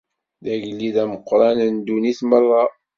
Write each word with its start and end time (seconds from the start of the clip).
D 0.43 0.45
agellid 0.53 0.95
ameqqran 1.03 1.57
n 1.73 1.75
ddunit 1.79 2.19
merra. 2.29 2.63